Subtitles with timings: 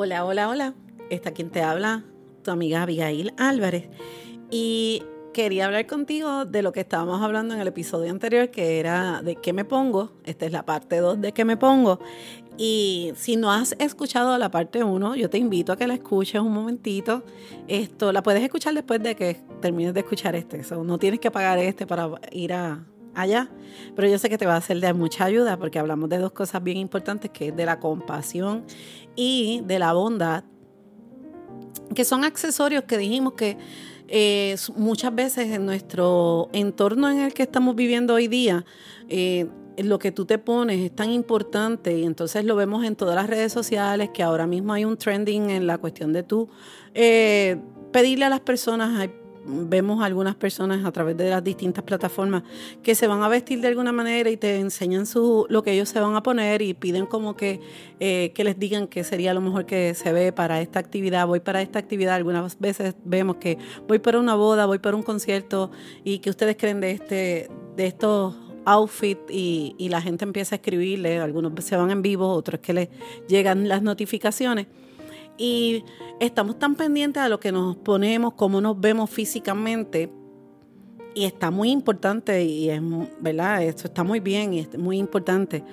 [0.00, 0.74] Hola, hola, hola.
[1.10, 2.04] Está quien te habla,
[2.44, 3.88] tu amiga Abigail Álvarez.
[4.48, 5.02] Y
[5.34, 9.34] quería hablar contigo de lo que estábamos hablando en el episodio anterior, que era de
[9.34, 10.12] qué me pongo.
[10.24, 11.98] Esta es la parte 2 de qué me pongo.
[12.56, 16.40] Y si no has escuchado la parte 1, yo te invito a que la escuches
[16.40, 17.24] un momentito.
[17.66, 20.62] Esto la puedes escuchar después de que termines de escuchar este.
[20.76, 22.84] no tienes que pagar este para ir a,
[23.20, 23.50] allá.
[23.94, 26.32] Pero yo sé que te va a ser de mucha ayuda porque hablamos de dos
[26.32, 28.64] cosas bien importantes, que es de la compasión
[29.16, 30.44] y de la bondad,
[31.94, 33.56] que son accesorios que dijimos que
[34.08, 38.64] eh, muchas veces en nuestro entorno en el que estamos viviendo hoy día,
[39.08, 43.14] eh, lo que tú te pones es tan importante y entonces lo vemos en todas
[43.14, 46.48] las redes sociales que ahora mismo hay un trending en la cuestión de tú
[46.94, 47.60] eh,
[47.92, 49.08] pedirle a las personas,
[49.48, 52.42] vemos algunas personas a través de las distintas plataformas
[52.82, 55.88] que se van a vestir de alguna manera y te enseñan su, lo que ellos
[55.88, 57.60] se van a poner y piden como que,
[57.98, 61.40] eh, que les digan que sería lo mejor que se ve para esta actividad, voy
[61.40, 62.14] para esta actividad.
[62.14, 65.70] Algunas veces vemos que voy para una boda, voy para un concierto
[66.04, 70.56] y que ustedes creen de, este, de estos outfits y, y la gente empieza a
[70.56, 72.88] escribirle, algunos se van en vivo, otros que les
[73.26, 74.66] llegan las notificaciones
[75.38, 75.84] y
[76.20, 80.12] estamos tan pendientes a lo que nos ponemos, cómo nos vemos físicamente.
[81.14, 82.82] Y está muy importante y es,
[83.20, 83.62] ¿verdad?
[83.62, 85.64] Esto está muy bien y es muy importante.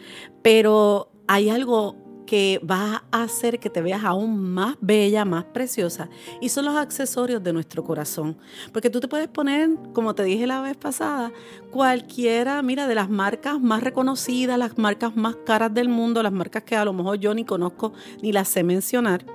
[0.42, 6.10] Pero hay algo que va a hacer que te veas aún más bella, más preciosa,
[6.42, 8.38] y son los accesorios de nuestro corazón.
[8.72, 11.32] Porque tú te puedes poner, como te dije la vez pasada,
[11.72, 16.64] cualquiera, mira, de las marcas más reconocidas, las marcas más caras del mundo, las marcas
[16.64, 19.26] que a lo mejor yo ni conozco ni las sé mencionar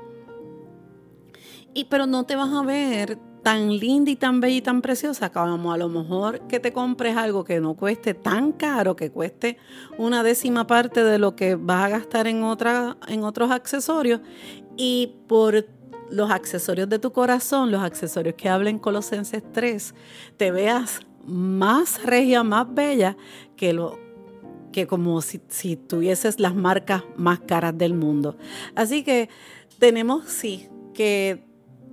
[1.74, 5.30] y, pero no te vas a ver tan linda y tan bella y tan preciosa
[5.30, 9.56] como a lo mejor que te compres algo que no cueste tan caro, que cueste
[9.98, 14.20] una décima parte de lo que vas a gastar en, otra, en otros accesorios
[14.77, 15.66] y por
[16.10, 19.94] los accesorios de tu corazón, los accesorios que hablen Colosenses 3,
[20.36, 23.16] te veas más regia, más bella
[23.56, 23.98] que lo
[24.72, 28.36] que como si, si tuvieses las marcas más caras del mundo.
[28.77, 29.28] Así que
[29.78, 31.49] tenemos, sí, que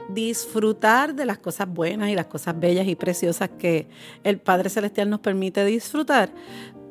[0.10, 3.88] disfrutar de las cosas buenas y las cosas bellas y preciosas que
[4.24, 6.30] el Padre Celestial nos permite disfrutar,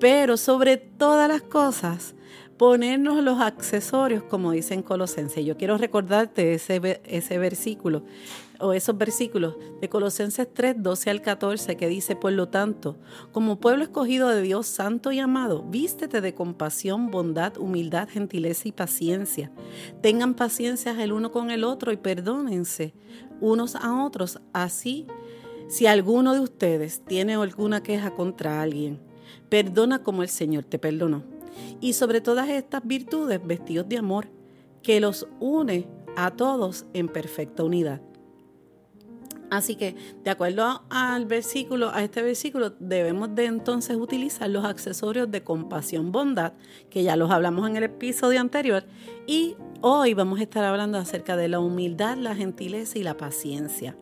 [0.01, 2.16] pero sobre todas las cosas,
[2.57, 5.45] ponernos los accesorios, como dice en Colosenses.
[5.45, 8.03] Yo quiero recordarte ese, ese versículo
[8.59, 12.97] o esos versículos de Colosenses 3, 12 al 14, que dice, por lo tanto,
[13.33, 18.73] como pueblo escogido de Dios santo y amado, vístete de compasión, bondad, humildad, gentileza y
[18.73, 19.53] paciencia.
[20.01, 22.95] Tengan paciencia el uno con el otro y perdónense
[23.41, 24.41] unos a otros.
[24.55, 25.07] Así,
[25.69, 29.01] si alguno de ustedes tiene alguna queja contra alguien,
[29.51, 31.36] perdona como el Señor te perdonó.
[31.81, 34.29] Y sobre todas estas virtudes, vestidos de amor,
[34.83, 35.87] que los une
[36.17, 38.01] a todos en perfecta unidad.
[39.51, 39.95] Así que,
[40.25, 46.11] de acuerdo al versículo, a este versículo, debemos de entonces utilizar los accesorios de compasión,
[46.11, 46.55] bondad,
[46.91, 48.85] que ya los hablamos en el episodio anterior,
[49.27, 53.97] y hoy vamos a estar hablando acerca de la humildad, la gentileza y la paciencia.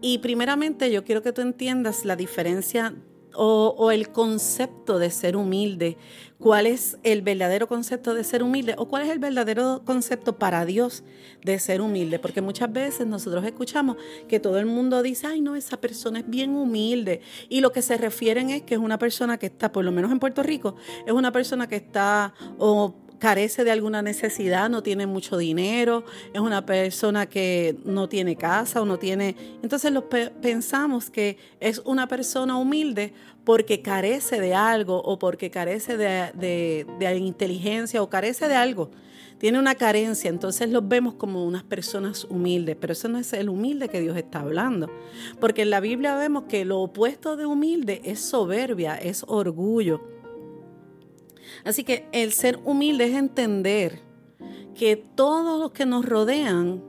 [0.00, 2.94] Y primeramente yo quiero que tú entiendas la diferencia
[3.36, 5.96] o, el concepto de ser humilde,
[6.38, 10.64] cuál es el verdadero concepto de ser humilde o cuál es el verdadero concepto para
[10.64, 11.04] Dios
[11.44, 13.96] de ser humilde, porque muchas veces nosotros escuchamos
[14.28, 17.82] que todo el mundo dice, ay no, esa persona es bien humilde y lo que
[17.82, 20.76] se refieren es que es una persona que está, por lo menos en Puerto Rico,
[21.06, 26.40] es una persona que está o carece de alguna necesidad, no tiene mucho dinero, es
[26.40, 29.36] una persona que no tiene casa o no tiene...
[29.62, 29.92] Entonces
[30.40, 33.12] pensamos que es una persona humilde
[33.44, 38.90] porque carece de algo o porque carece de, de inteligencia o carece de algo.
[39.38, 43.50] Tiene una carencia, entonces los vemos como unas personas humildes, pero eso no es el
[43.50, 44.90] humilde que Dios está hablando.
[45.38, 50.15] Porque en la Biblia vemos que lo opuesto de humilde es soberbia, es orgullo.
[51.64, 54.00] Así que el ser humilde es entender
[54.74, 56.82] que todos los que nos rodean,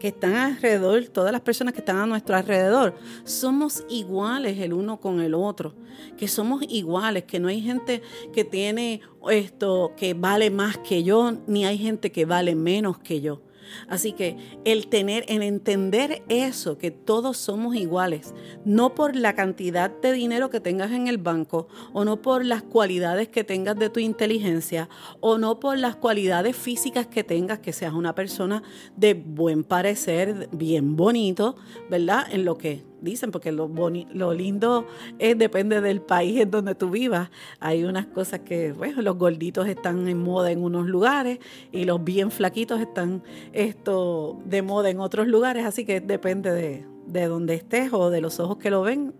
[0.00, 2.94] que están alrededor, todas las personas que están a nuestro alrededor,
[3.24, 5.74] somos iguales el uno con el otro,
[6.16, 9.00] que somos iguales, que no hay gente que tiene
[9.30, 13.43] esto que vale más que yo, ni hay gente que vale menos que yo.
[13.88, 18.34] Así que el tener, el entender eso, que todos somos iguales,
[18.64, 22.62] no por la cantidad de dinero que tengas en el banco, o no por las
[22.62, 24.88] cualidades que tengas de tu inteligencia,
[25.20, 28.62] o no por las cualidades físicas que tengas, que seas una persona
[28.96, 31.56] de buen parecer, bien bonito,
[31.90, 32.26] ¿verdad?
[32.30, 34.86] En lo que dicen, porque lo, lo lindo
[35.18, 37.30] es, depende del país en donde tú vivas.
[37.60, 41.38] Hay unas cosas que, bueno, los gorditos están en moda en unos lugares
[41.70, 43.22] y los bien flaquitos están
[43.52, 48.20] esto de moda en otros lugares, así que depende de, de donde estés o de
[48.20, 49.14] los ojos que lo ven.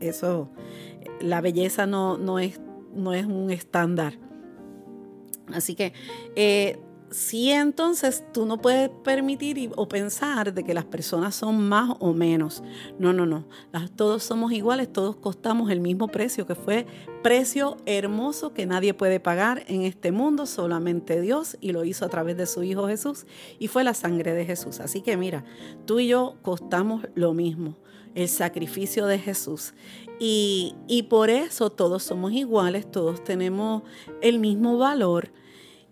[0.00, 0.50] Eso,
[1.20, 2.60] la belleza no, no, es,
[2.94, 4.18] no es un estándar.
[5.52, 5.92] Así que
[6.34, 6.78] eh,
[7.10, 12.12] sí entonces tú no puedes permitir o pensar de que las personas son más o
[12.12, 12.62] menos.
[12.98, 13.44] No, no, no.
[13.96, 16.86] todos somos iguales, todos costamos el mismo precio, que fue
[17.22, 22.08] precio hermoso que nadie puede pagar en este mundo, solamente Dios, y lo hizo a
[22.08, 23.26] través de su Hijo Jesús,
[23.58, 24.80] y fue la sangre de Jesús.
[24.80, 25.44] Así que mira,
[25.86, 27.76] tú y yo costamos lo mismo,
[28.14, 29.74] el sacrificio de Jesús.
[30.18, 33.82] Y, y por eso todos somos iguales, todos tenemos
[34.22, 35.30] el mismo valor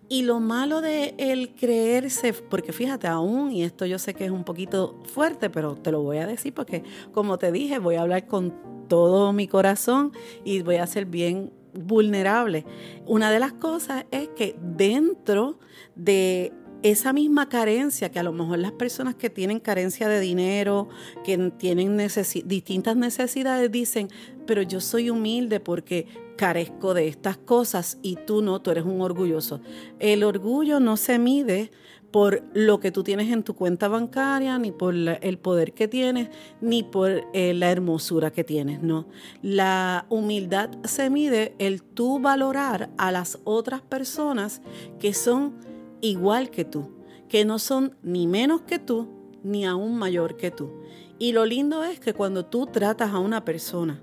[0.09, 4.31] y lo malo de el creerse, porque fíjate aún, y esto yo sé que es
[4.31, 8.03] un poquito fuerte, pero te lo voy a decir porque como te dije, voy a
[8.03, 8.55] hablar con
[8.89, 10.13] todo mi corazón
[10.45, 12.65] y voy a ser bien vulnerable.
[13.07, 15.59] Una de las cosas es que dentro
[15.97, 16.53] de
[16.83, 20.91] esa misma carencia que a lo mejor las personas que tienen carencia de dinero,
[21.25, 21.97] que tienen
[22.45, 24.11] distintas necesidades, dicen,
[24.47, 26.07] pero yo soy humilde porque
[26.37, 29.61] carezco de estas cosas y tú no, tú eres un orgulloso.
[29.99, 31.71] El orgullo no se mide
[32.15, 36.29] por lo que tú tienes en tu cuenta bancaria, ni por el poder que tienes,
[36.61, 39.09] ni por eh, la hermosura que tienes, no.
[39.43, 44.63] La humildad se mide el tú valorar a las otras personas
[45.01, 45.55] que son
[46.03, 46.91] igual que tú,
[47.29, 49.09] que no son ni menos que tú,
[49.43, 50.71] ni aún mayor que tú.
[51.19, 54.01] Y lo lindo es que cuando tú tratas a una persona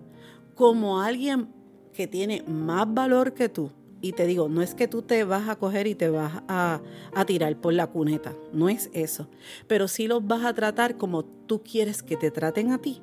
[0.55, 1.47] como alguien
[1.91, 3.71] que tiene más valor que tú,
[4.01, 6.81] y te digo, no es que tú te vas a coger y te vas a,
[7.13, 9.27] a, tirar por la cuneta, no es eso,
[9.67, 13.01] pero sí los vas a tratar como tú quieres que te traten a ti.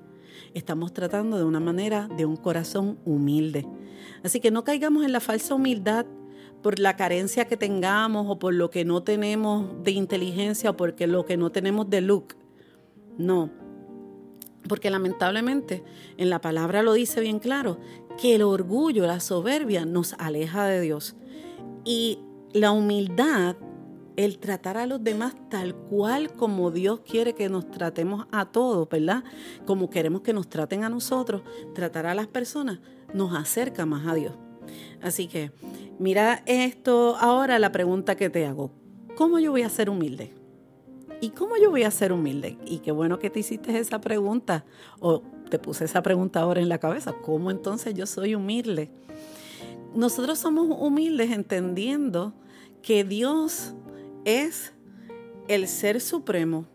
[0.55, 3.67] Estamos tratando de una manera, de un corazón humilde.
[4.23, 6.06] Así que no caigamos en la falsa humildad
[6.62, 11.06] por la carencia que tengamos o por lo que no tenemos de inteligencia o porque
[11.06, 12.34] lo que no tenemos de look.
[13.17, 13.50] No,
[14.66, 15.84] porque lamentablemente
[16.16, 17.78] en la palabra lo dice bien claro,
[18.20, 21.16] que el orgullo, la soberbia nos aleja de Dios.
[21.84, 22.19] Y
[22.52, 23.56] la humildad,
[24.16, 28.88] el tratar a los demás tal cual como Dios quiere que nos tratemos a todos,
[28.88, 29.22] ¿verdad?
[29.64, 31.43] Como queremos que nos traten a nosotros,
[31.75, 32.81] tratar a las personas,
[33.14, 34.34] nos acerca más a Dios.
[35.00, 35.52] Así que
[35.99, 38.72] mira esto ahora la pregunta que te hago.
[39.16, 40.38] ¿Cómo yo voy a ser humilde?
[41.20, 42.59] ¿Y cómo yo voy a ser humilde?
[42.65, 44.65] Y qué bueno que te hiciste esa pregunta
[45.00, 47.12] o te puse esa pregunta ahora en la cabeza.
[47.12, 48.91] ¿Cómo entonces yo soy humilde?
[49.94, 52.35] Nosotros somos humildes entendiendo
[52.82, 53.75] que Dios
[54.25, 54.75] es
[55.49, 56.67] el ser supremo,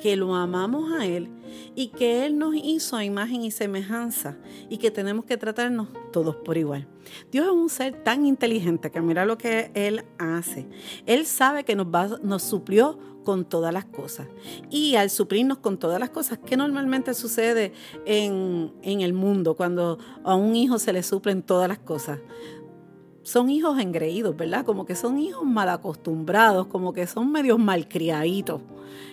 [0.00, 1.28] que lo amamos a Él
[1.76, 4.36] y que Él nos hizo a imagen y semejanza
[4.68, 6.88] y que tenemos que tratarnos todos por igual.
[7.30, 10.66] Dios es un ser tan inteligente que mira lo que Él hace.
[11.06, 11.86] Él sabe que nos,
[12.22, 14.28] nos suplió con todas las cosas.
[14.70, 17.72] Y al suplirnos con todas las cosas, ¿qué normalmente sucede
[18.04, 22.18] en, en el mundo cuando a un hijo se le suplen todas las cosas?
[23.24, 24.64] son hijos engreídos, ¿verdad?
[24.64, 28.60] Como que son hijos mal acostumbrados, como que son medios malcriaditos.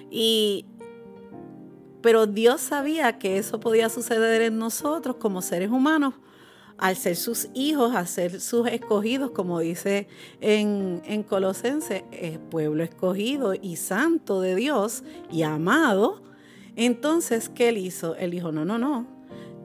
[0.09, 0.65] Y
[2.01, 6.13] pero Dios sabía que eso podía suceder en nosotros como seres humanos,
[6.79, 10.07] al ser sus hijos, al ser sus escogidos, como dice
[10.41, 12.05] en, en Colosense,
[12.49, 16.21] pueblo escogido y santo de Dios y amado.
[16.75, 18.15] Entonces, ¿qué él hizo?
[18.15, 19.05] Él dijo, no, no, no,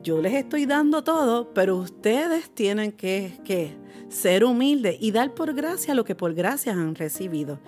[0.03, 5.55] yo les estoy dando todo, pero ustedes tienen que, que ser humilde y dar por
[5.55, 7.59] gracia lo que por gracia han recibido.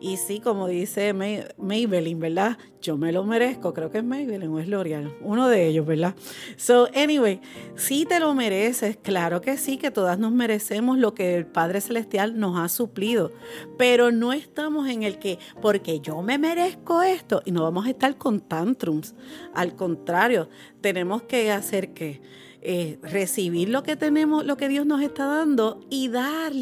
[0.00, 2.58] Y sí, como dice Maybelline, ¿verdad?
[2.82, 6.14] Yo me lo merezco, creo que es Maybelline o es L'Oreal, uno de ellos, ¿verdad?
[6.56, 7.40] So, anyway,
[7.76, 11.80] si te lo mereces, claro que sí, que todas nos merecemos lo que el Padre
[11.80, 13.32] Celestial nos ha suplido,
[13.78, 17.90] pero no estamos en el que, porque yo me merezco esto, y no vamos a
[17.90, 19.14] estar con tantrums.
[19.54, 20.50] Al contrario,
[20.82, 22.20] tenemos que hacer que
[22.64, 26.52] eh, recibir lo que tenemos, lo que Dios nos está dando y dar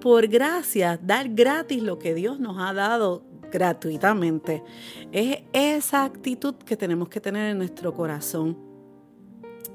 [0.00, 4.62] por gracia, dar gratis lo que Dios nos ha dado gratuitamente.
[5.10, 8.71] Es esa actitud que tenemos que tener en nuestro corazón.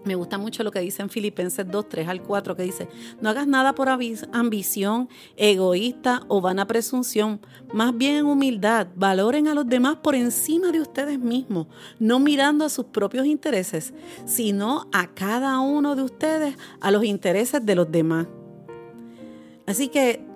[0.05, 2.87] Me gusta mucho lo que dice en Filipenses 2, 3 al 4, que dice,
[3.19, 7.41] no hagas nada por ambición, egoísta o vana presunción,
[7.73, 11.67] más bien en humildad, valoren a los demás por encima de ustedes mismos,
[11.99, 13.93] no mirando a sus propios intereses,
[14.25, 18.27] sino a cada uno de ustedes, a los intereses de los demás.
[19.65, 20.26] Así que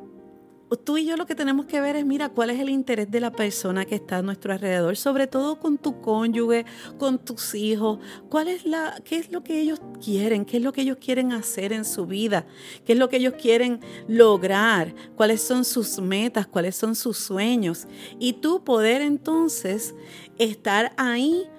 [0.77, 3.19] tú y yo lo que tenemos que ver es, mira, cuál es el interés de
[3.19, 6.65] la persona que está a nuestro alrededor, sobre todo con tu cónyuge,
[6.97, 7.99] con tus hijos,
[8.29, 11.33] cuál es la, qué es lo que ellos quieren, qué es lo que ellos quieren
[11.33, 12.45] hacer en su vida,
[12.85, 17.87] qué es lo que ellos quieren lograr, cuáles son sus metas, cuáles son sus sueños.
[18.19, 19.93] Y tú poder entonces
[20.37, 21.49] estar ahí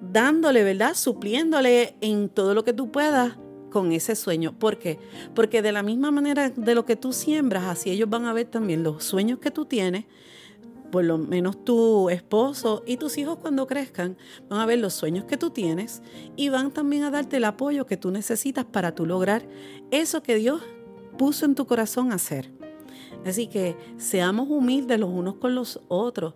[0.00, 0.94] dándole, ¿verdad?
[0.94, 3.36] Supliéndole en todo lo que tú puedas
[3.70, 4.58] con ese sueño.
[4.58, 4.98] ¿Por qué?
[5.34, 8.46] Porque de la misma manera de lo que tú siembras, así ellos van a ver
[8.46, 10.04] también los sueños que tú tienes,
[10.90, 14.16] por lo menos tu esposo y tus hijos cuando crezcan
[14.48, 16.02] van a ver los sueños que tú tienes
[16.36, 19.46] y van también a darte el apoyo que tú necesitas para tú lograr
[19.92, 20.62] eso que Dios
[21.16, 22.50] puso en tu corazón hacer.
[23.24, 26.34] Así que seamos humildes los unos con los otros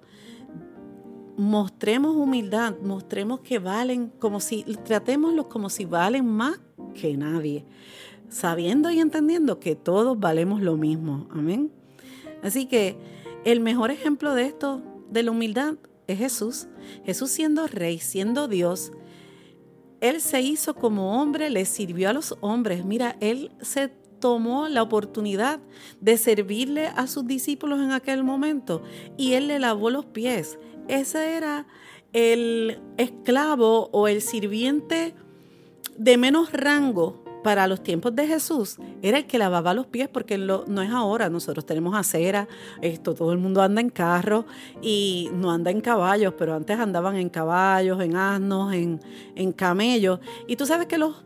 [1.36, 6.60] mostremos humildad, mostremos que valen como si, tratémoslos como si valen más
[6.94, 7.64] que nadie,
[8.28, 11.28] sabiendo y entendiendo que todos valemos lo mismo.
[11.30, 11.70] Amén.
[12.42, 12.96] Así que
[13.44, 15.74] el mejor ejemplo de esto, de la humildad,
[16.06, 16.68] es Jesús.
[17.04, 18.92] Jesús siendo rey, siendo Dios,
[20.00, 22.84] Él se hizo como hombre, le sirvió a los hombres.
[22.84, 23.88] Mira, Él se
[24.20, 25.60] tomó la oportunidad
[26.00, 28.82] de servirle a sus discípulos en aquel momento
[29.18, 30.58] y Él le lavó los pies
[30.88, 31.66] ese era
[32.12, 35.14] el esclavo o el sirviente
[35.96, 40.38] de menos rango para los tiempos de Jesús era el que lavaba los pies porque
[40.38, 42.48] no es ahora, nosotros tenemos acera,
[42.80, 44.46] esto, todo el mundo anda en carro
[44.80, 49.00] y no anda en caballos, pero antes andaban en caballos, en asnos, en,
[49.34, 50.20] en camellos.
[50.48, 51.22] Y tú sabes que los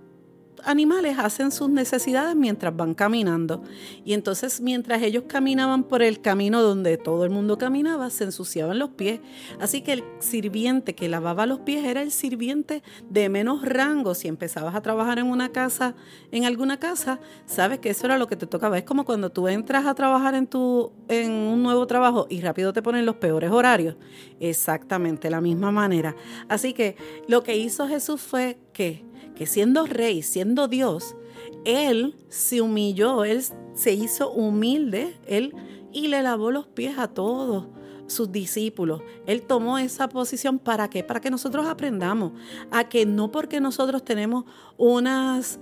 [0.65, 3.63] animales hacen sus necesidades mientras van caminando.
[4.05, 8.79] Y entonces mientras ellos caminaban por el camino donde todo el mundo caminaba, se ensuciaban
[8.79, 9.21] los pies.
[9.61, 14.15] Así que el sirviente que lavaba los pies era el sirviente de menos rango.
[14.15, 15.95] Si empezabas a trabajar en una casa,
[16.33, 18.79] en alguna casa, sabes que eso era lo que te tocaba.
[18.79, 22.73] Es como cuando tú entras a trabajar en, tu, en un nuevo trabajo y rápido
[22.73, 23.97] te ponen los peores horarios.
[24.41, 26.15] Exactamente, la misma manera.
[26.49, 26.97] Así que
[27.27, 29.05] lo que hizo Jesús fue que
[29.39, 31.17] que siendo rey, siendo Dios,
[31.65, 33.43] Él se humilló, Él
[33.73, 35.55] se hizo humilde, Él
[35.93, 37.69] y le lavó los pies a todos
[38.09, 39.03] sus discípulos.
[39.27, 41.05] Él tomó esa posición para qué?
[41.05, 42.33] Para que nosotros aprendamos
[42.71, 44.45] a que no porque nosotros tenemos
[44.77, 45.61] unas...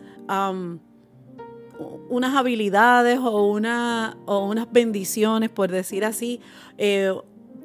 [2.08, 6.40] unas habilidades o, una, o unas bendiciones, por decir así,
[6.78, 7.12] eh,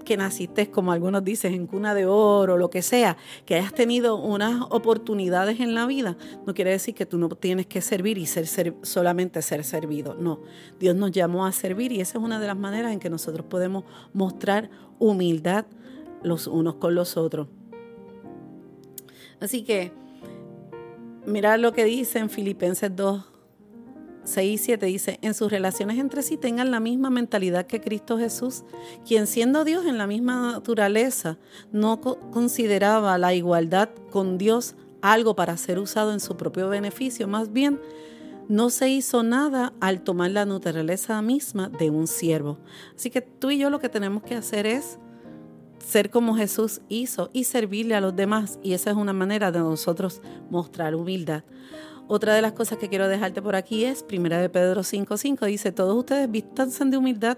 [0.03, 4.15] que naciste, como algunos dicen, en cuna de oro, lo que sea, que hayas tenido
[4.15, 8.25] unas oportunidades en la vida, no quiere decir que tú no tienes que servir y
[8.25, 10.15] ser, solamente ser servido.
[10.15, 10.41] No,
[10.79, 13.45] Dios nos llamó a servir y esa es una de las maneras en que nosotros
[13.47, 15.65] podemos mostrar humildad
[16.23, 17.47] los unos con los otros.
[19.39, 19.91] Así que,
[21.25, 23.30] mirad lo que dice en Filipenses 2,
[24.23, 28.17] 6 y 7 dice, en sus relaciones entre sí tengan la misma mentalidad que Cristo
[28.17, 28.63] Jesús,
[29.05, 31.37] quien siendo Dios en la misma naturaleza,
[31.71, 37.51] no consideraba la igualdad con Dios algo para ser usado en su propio beneficio, más
[37.51, 37.79] bien
[38.47, 42.57] no se hizo nada al tomar la naturaleza misma de un siervo.
[42.95, 44.99] Así que tú y yo lo que tenemos que hacer es
[45.79, 48.59] ser como Jesús hizo y servirle a los demás.
[48.61, 51.43] Y esa es una manera de nosotros mostrar humildad.
[52.13, 55.71] Otra de las cosas que quiero dejarte por aquí es, primera de Pedro 5.5, dice,
[55.71, 57.37] todos ustedes vístanse de humildad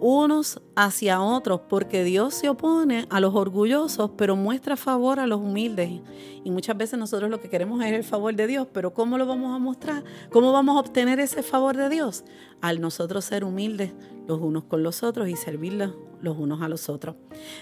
[0.00, 5.38] unos hacia otros, porque Dios se opone a los orgullosos, pero muestra favor a los
[5.38, 6.00] humildes.
[6.42, 9.24] Y muchas veces nosotros lo que queremos es el favor de Dios, pero ¿cómo lo
[9.24, 10.02] vamos a mostrar?
[10.30, 12.24] ¿Cómo vamos a obtener ese favor de Dios?
[12.60, 13.92] Al nosotros ser humildes
[14.26, 17.14] los unos con los otros y servirlos los unos a los otros.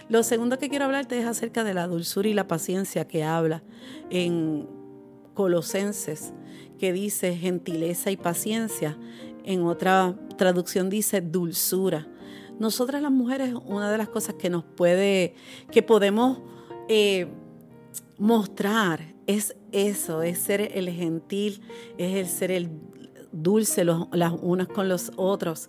[0.09, 3.63] Lo segundo que quiero hablarte es acerca de la dulzura y la paciencia que habla
[4.09, 4.78] en
[5.39, 6.33] Colosenses,
[6.81, 8.99] que dice gentileza y paciencia.
[9.45, 12.09] En otra traducción dice dulzura.
[12.59, 15.37] Nosotras las mujeres, una de las cosas que nos puede,
[15.71, 16.41] que podemos
[16.89, 17.29] eh,
[18.19, 21.63] mostrar es eso, es ser el gentil,
[21.99, 22.71] es el ser el
[23.31, 25.69] dulce las unas con los otros,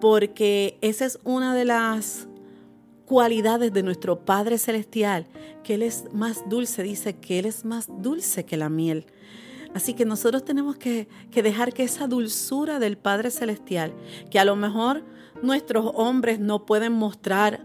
[0.00, 2.26] porque esa es una de las
[3.06, 5.26] cualidades de nuestro Padre Celestial,
[5.62, 9.06] que Él es más dulce, dice que Él es más dulce que la miel.
[9.74, 13.92] Así que nosotros tenemos que, que, dejar que esa dulzura del Padre Celestial,
[14.30, 15.04] que a lo mejor
[15.42, 17.64] nuestros hombres no pueden mostrar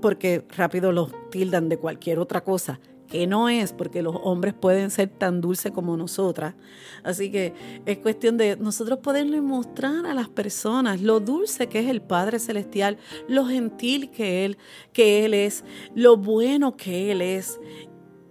[0.00, 4.90] porque rápido los tildan de cualquier otra cosa, que no es, porque los hombres pueden
[4.90, 6.54] ser tan dulces como nosotras.
[7.02, 7.52] Así que
[7.84, 12.38] es cuestión de nosotros poderle mostrar a las personas lo dulce que es el Padre
[12.38, 12.98] Celestial,
[13.28, 14.58] lo gentil que Él,
[14.92, 15.64] que Él es,
[15.94, 17.60] lo bueno que Él es.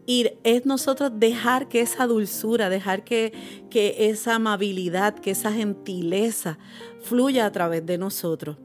[0.05, 3.33] Y es nosotros dejar que esa dulzura, dejar que,
[3.69, 6.57] que esa amabilidad, que esa gentileza
[7.01, 8.57] fluya a través de nosotros.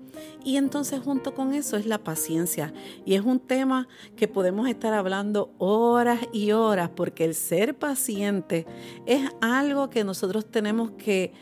[0.44, 2.73] Y entonces junto con eso es la paciencia.
[3.04, 8.66] Y es un tema que podemos estar hablando horas y horas porque el ser paciente
[9.06, 11.33] es algo que nosotros tenemos que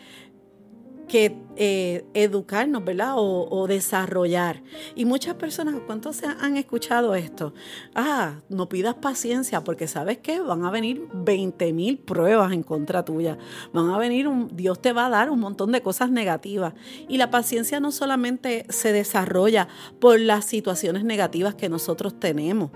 [1.13, 3.13] que eh, educarnos, ¿verdad?
[3.17, 4.63] O, desarrollar.
[4.95, 7.53] Y muchas personas, ¿cuántos han escuchado esto?
[7.95, 13.05] Ah, no pidas paciencia porque sabes que van a venir 20 mil pruebas en contra
[13.05, 13.37] tuya.
[13.75, 16.73] Van a venir, un, Dios te va a dar un montón de cosas negativas.
[17.11, 19.69] Y la paciencia no solamente se desarrolla
[20.01, 22.71] por las situaciones negativas que nosotros tenemos.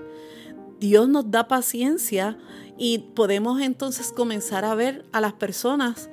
[0.79, 2.37] Dios nos da paciencia
[2.77, 6.11] y podemos entonces comenzar a ver a las personas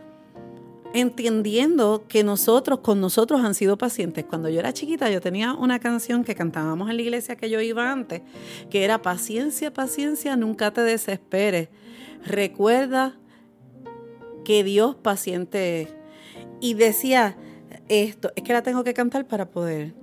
[0.93, 4.25] entendiendo que nosotros, con nosotros han sido pacientes.
[4.25, 7.59] Cuando yo era chiquita, yo tenía una canción que cantábamos en la iglesia que yo
[7.61, 8.21] iba antes,
[8.69, 11.69] que era paciencia, paciencia, nunca te desesperes.
[12.25, 13.17] Recuerda
[14.45, 15.89] que Dios paciente es.
[16.61, 17.37] Y decía
[17.89, 20.02] esto, es que la tengo que cantar para poder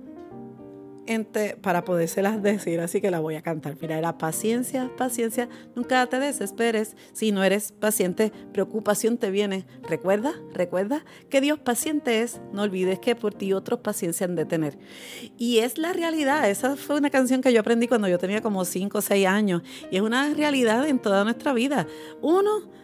[1.61, 3.75] para podérselas decir, así que la voy a cantar.
[3.81, 6.95] Mira, era paciencia, paciencia, nunca te desesperes.
[7.13, 9.65] Si no eres paciente, preocupación te viene.
[9.87, 12.39] Recuerda, recuerda que Dios paciente es.
[12.53, 14.77] No olvides que por ti otros paciencia han de tener.
[15.37, 16.49] Y es la realidad.
[16.49, 19.61] Esa fue una canción que yo aprendí cuando yo tenía como 5 o 6 años.
[19.91, 21.87] Y es una realidad en toda nuestra vida.
[22.21, 22.80] Uno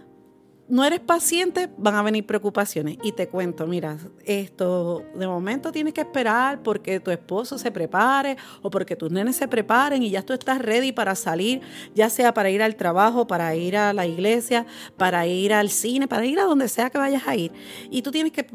[0.69, 2.97] no eres paciente, van a venir preocupaciones.
[3.03, 8.37] Y te cuento, mira, esto de momento tienes que esperar porque tu esposo se prepare
[8.61, 11.61] o porque tus nenes se preparen y ya tú estás ready para salir,
[11.95, 14.65] ya sea para ir al trabajo, para ir a la iglesia,
[14.97, 17.51] para ir al cine, para ir a donde sea que vayas a ir.
[17.89, 18.45] Y tú tienes que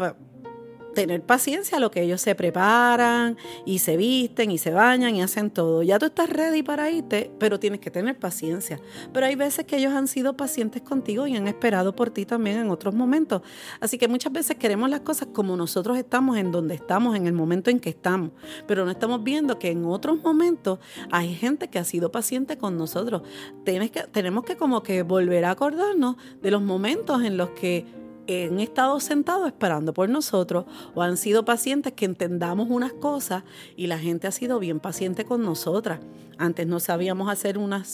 [0.95, 5.23] tener paciencia a lo que ellos se preparan y se visten y se bañan y
[5.23, 5.83] hacen todo.
[5.83, 8.81] Ya tú estás ready para irte, pero tienes que tener paciencia.
[9.13, 12.59] Pero hay veces que ellos han sido pacientes contigo y han esperado por ti también
[12.59, 13.43] en otros momentos.
[13.81, 17.33] Así que muchas veces queremos las cosas como nosotros estamos, en donde estamos, en el
[17.33, 18.31] momento en que estamos.
[18.67, 20.79] Pero no estamos viendo que en otros momentos
[21.11, 23.23] hay gente que ha sido paciente con nosotros.
[23.65, 28.02] Tienes que, tenemos que como que volver a acordarnos de los momentos en los que
[28.29, 30.65] han estado sentados esperando por nosotros
[30.95, 33.45] o han sido pacientes que entendamos unas cosas
[33.77, 36.01] y la gente ha sido bien paciente con nosotras.
[36.39, 37.89] Antes no sabíamos hacer unas,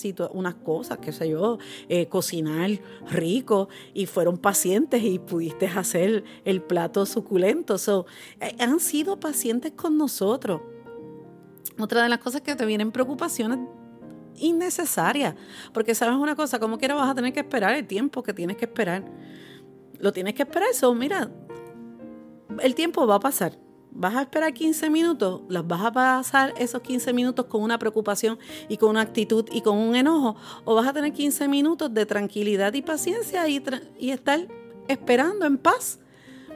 [0.65, 2.71] cosas, qué sé yo, eh, cocinar
[3.11, 7.77] rico y fueron pacientes y pudiste hacer el plato suculento.
[8.41, 10.61] Eh, han sido pacientes con nosotros.
[11.79, 13.59] Otra de las cosas que te vienen preocupaciones
[14.37, 15.35] innecesarias,
[15.73, 18.57] porque sabes una cosa, como quiera vas a tener que esperar el tiempo que tienes
[18.57, 19.05] que esperar
[19.99, 20.69] lo tienes que esperar.
[20.71, 21.31] Eso, mira,
[22.61, 23.59] el tiempo va a pasar.
[23.91, 28.39] Vas a esperar 15 minutos, las vas a pasar esos 15 minutos con una preocupación
[28.69, 32.07] y con una actitud y con un enojo, o vas a tener 15 minutos de
[32.07, 33.63] tranquilidad y paciencia y,
[33.99, 34.47] y estar
[34.87, 35.99] esperando en paz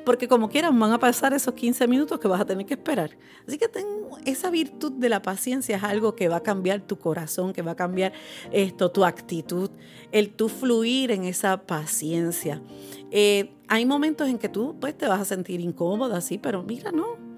[0.05, 3.17] porque como quieran van a pasar esos 15 minutos que vas a tener que esperar.
[3.47, 3.87] Así que ten,
[4.25, 7.73] esa virtud de la paciencia es algo que va a cambiar tu corazón, que va
[7.73, 8.13] a cambiar
[8.51, 9.71] esto, tu actitud,
[10.11, 12.63] el tu fluir en esa paciencia.
[13.11, 17.33] Eh, hay momentos en que tú pues, te vas a sentir incómoda, pero mira, no.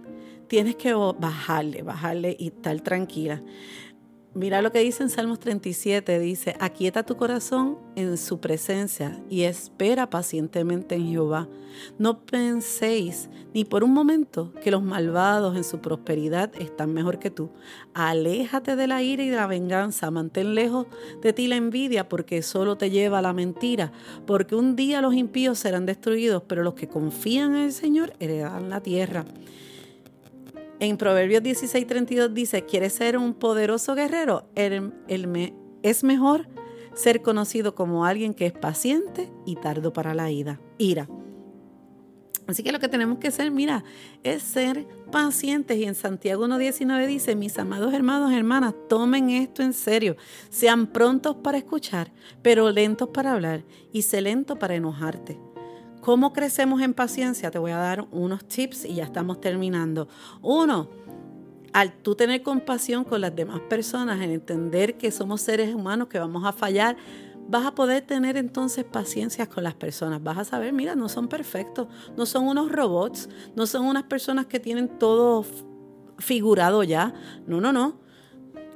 [0.49, 3.43] Tienes que bajarle, bajarle y estar tranquila.
[4.37, 9.43] Mira lo que dice en Salmos 37, dice, aquieta tu corazón en su presencia y
[9.43, 11.49] espera pacientemente en Jehová.
[12.01, 17.31] No penséis ni por un momento que los malvados en su prosperidad están mejor que
[17.31, 17.51] tú.
[17.95, 20.89] Aléjate de la ira y de la venganza, mantén lejos
[21.23, 23.93] de ti la envidia porque solo te lleva la mentira,
[24.27, 28.69] porque un día los impíos serán destruidos, pero los que confían en el Señor heredarán
[28.69, 29.25] la tierra.
[30.81, 34.49] En Proverbios 16:32 dice, ¿quieres ser un poderoso guerrero?
[34.57, 36.49] es mejor
[36.95, 40.61] ser conocido como alguien que es paciente y tardo para la ira.
[42.47, 43.85] Así que lo que tenemos que hacer, mira,
[44.23, 45.79] es ser pacientes.
[45.79, 50.17] Y en Santiago 1.19 dice, mis amados hermanos, hermanas, tomen esto en serio.
[50.51, 55.39] Sean prontos para escuchar, pero lentos para hablar y sé lento para enojarte.
[56.05, 57.51] ¿Cómo crecemos en paciencia?
[57.51, 60.07] Te voy a dar unos tips y ya estamos terminando.
[60.43, 60.91] Uno,
[61.73, 66.19] al tú tener compasión con las demás personas, en entender que somos seres humanos, que
[66.19, 66.99] vamos a fallar,
[67.49, 70.23] vas a poder tener entonces paciencia con las personas.
[70.23, 71.89] Vas a saber, mira, no son perfectos,
[72.19, 75.47] no son unos robots, no son unas personas que tienen todo
[76.19, 77.15] figurado ya.
[77.47, 77.99] No, no, no.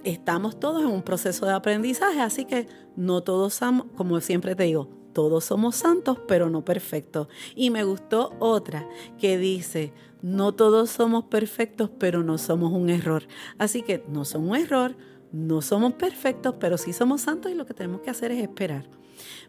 [0.02, 4.62] Estamos todos en un proceso de aprendizaje, así que no todos somos, como siempre te
[4.62, 7.28] digo, todos somos santos, pero no perfectos.
[7.54, 9.92] Y me gustó otra que dice,
[10.22, 13.24] no todos somos perfectos, pero no somos un error.
[13.58, 14.96] Así que no somos un error,
[15.32, 18.88] no somos perfectos, pero sí somos santos y lo que tenemos que hacer es esperar.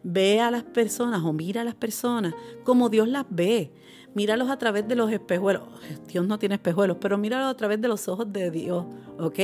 [0.04, 3.72] Ve a las personas o mira a las personas como Dios las ve.
[4.16, 5.64] míralos a través de los espejuelos.
[6.08, 8.86] Dios no tiene espejuelos, pero míralos a través de los ojos de Dios,
[9.20, 9.40] ¿ok?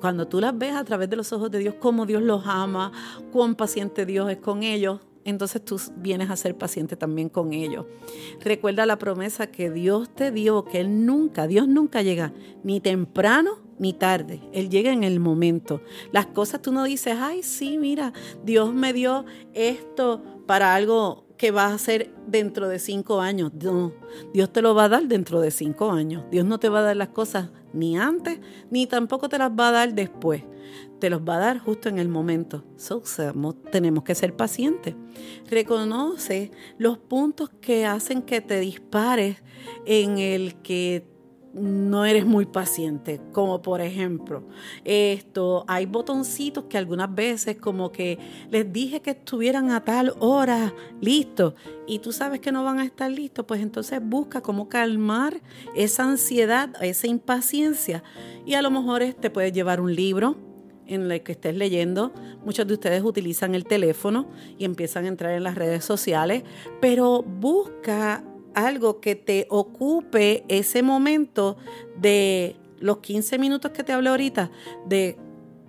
[0.00, 2.92] Cuando tú las ves a través de los ojos de Dios, cómo Dios los ama,
[3.32, 7.86] cuán paciente Dios es con ellos, entonces tú vienes a ser paciente también con ellos.
[8.40, 13.62] Recuerda la promesa que Dios te dio, que Él nunca, Dios nunca llega ni temprano
[13.78, 14.40] ni tarde.
[14.52, 15.80] Él llega en el momento.
[16.12, 18.12] Las cosas tú no dices, ay, sí, mira,
[18.44, 23.52] Dios me dio esto para algo que va a hacer dentro de cinco años.
[23.54, 23.92] No,
[24.32, 26.24] Dios te lo va a dar dentro de cinco años.
[26.30, 29.68] Dios no te va a dar las cosas ni antes, ni tampoco te las va
[29.68, 30.42] a dar después.
[31.00, 32.64] Te los va a dar justo en el momento.
[32.76, 33.02] So,
[33.70, 34.94] tenemos que ser pacientes.
[35.50, 39.42] Reconoce los puntos que hacen que te dispares
[39.84, 41.13] en el que
[41.54, 44.42] no eres muy paciente, como por ejemplo,
[44.84, 48.18] esto, hay botoncitos que algunas veces como que
[48.50, 51.54] les dije que estuvieran a tal hora listos
[51.86, 55.40] y tú sabes que no van a estar listos, pues entonces busca cómo calmar
[55.76, 58.02] esa ansiedad, esa impaciencia
[58.44, 60.36] y a lo mejor te puedes llevar un libro
[60.86, 62.12] en el que estés leyendo.
[62.44, 66.42] Muchos de ustedes utilizan el teléfono y empiezan a entrar en las redes sociales,
[66.80, 71.56] pero busca algo que te ocupe ese momento
[71.96, 74.50] de los 15 minutos que te hablé ahorita,
[74.86, 75.16] de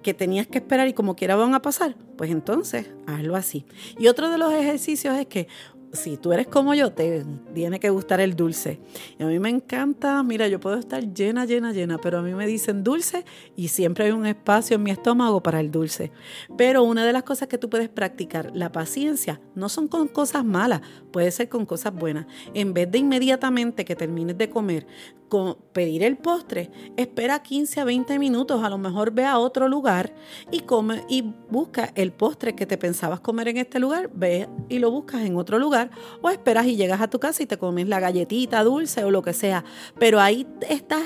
[0.04, 3.65] que tenías que esperar y como quiera van a pasar, pues entonces hazlo así.
[3.98, 5.48] Y otro de los ejercicios es que
[5.95, 8.79] si tú eres como yo, te tiene que gustar el dulce.
[9.17, 12.34] Y a mí me encanta, mira, yo puedo estar llena, llena, llena, pero a mí
[12.34, 16.12] me dicen dulce y siempre hay un espacio en mi estómago para el dulce.
[16.58, 20.45] Pero una de las cosas que tú puedes practicar, la paciencia, no son con cosas
[20.45, 20.81] malas,
[21.12, 22.25] puede ser con cosas buenas.
[22.53, 24.86] En vez de inmediatamente que termines de comer,
[25.29, 29.67] con pedir el postre, espera 15 a 20 minutos, a lo mejor ve a otro
[29.67, 30.13] lugar
[30.51, 34.79] y come y busca el postre que te pensabas comer en este lugar, ve y
[34.79, 35.85] lo buscas en otro lugar
[36.21, 39.21] o esperas y llegas a tu casa y te comes la galletita dulce o lo
[39.21, 39.63] que sea,
[40.00, 41.04] pero ahí estás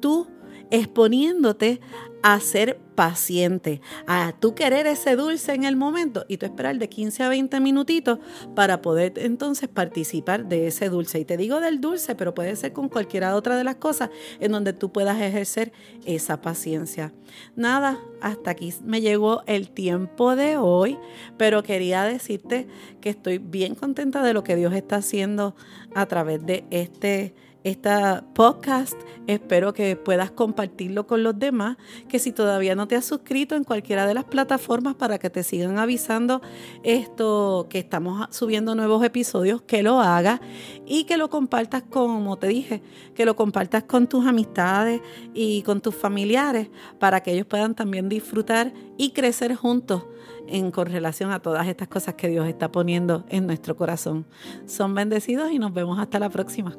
[0.00, 0.28] tú
[0.70, 1.80] exponiéndote
[2.22, 6.88] a ser paciente, a tú querer ese dulce en el momento y tú esperar de
[6.88, 8.18] 15 a 20 minutitos
[8.54, 11.18] para poder entonces participar de ese dulce.
[11.18, 14.52] Y te digo del dulce, pero puede ser con cualquiera otra de las cosas en
[14.52, 15.72] donde tú puedas ejercer
[16.04, 17.14] esa paciencia.
[17.56, 20.98] Nada, hasta aquí me llegó el tiempo de hoy,
[21.38, 22.66] pero quería decirte
[23.00, 25.54] que estoy bien contenta de lo que Dios está haciendo
[25.94, 28.98] a través de este esta podcast.
[29.26, 31.76] Espero que puedas compartirlo con los demás,
[32.08, 35.42] que si todavía no te has suscrito en cualquiera de las plataformas para que te
[35.42, 36.40] sigan avisando
[36.82, 40.40] esto que estamos subiendo nuevos episodios, que lo hagas
[40.86, 42.82] y que lo compartas como te dije,
[43.14, 45.00] que lo compartas con tus amistades
[45.34, 50.04] y con tus familiares para que ellos puedan también disfrutar y crecer juntos
[50.48, 54.26] en con relación a todas estas cosas que Dios está poniendo en nuestro corazón.
[54.66, 56.76] Son bendecidos y nos vemos hasta la próxima.